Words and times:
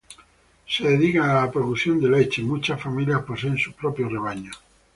Se 0.67 0.83
dedican 0.83 1.29
a 1.29 1.45
la 1.45 1.51
producción 1.51 2.01
de 2.01 2.09
leche, 2.09 2.41
muchas 2.41 2.81
familias 2.81 3.21
poseen 3.21 3.55
sus 3.59 3.75
propios 3.75 4.11
rebaños. 4.11 4.59